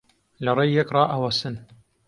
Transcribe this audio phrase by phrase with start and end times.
[0.43, 1.55] لە ڕێی یەک ڕائەوەسن